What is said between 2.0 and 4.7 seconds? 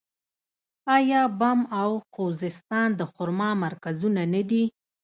خوزستان د خرما مرکزونه نه دي؟